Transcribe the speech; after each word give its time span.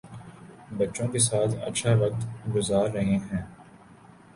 بچوں 0.77 1.07
کے 1.07 1.19
ساتھ 1.19 1.53
اچھا 1.67 1.93
وقت 1.95 2.25
گذار 2.55 2.89
رہے 2.89 3.17
ہیں 3.19 3.45